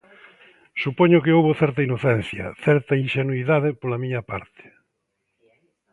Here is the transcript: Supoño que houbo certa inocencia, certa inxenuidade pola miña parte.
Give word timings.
Supoño 0.83 1.23
que 1.23 1.33
houbo 1.35 1.51
certa 1.61 1.85
inocencia, 1.87 2.45
certa 2.65 2.93
inxenuidade 3.03 3.69
pola 3.79 4.01
miña 4.03 4.21
parte. 4.31 4.65